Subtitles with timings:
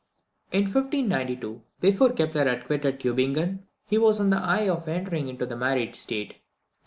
[0.51, 5.45] In 1592, before Kepler had quitted Tubingen, he was on the eve of entering into
[5.45, 6.37] the married state.